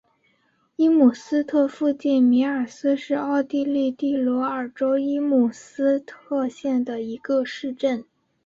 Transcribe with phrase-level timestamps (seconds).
[0.77, 8.03] 伊姆斯特附近米尔斯是奥地利蒂罗尔州伊姆斯特县的一个市镇。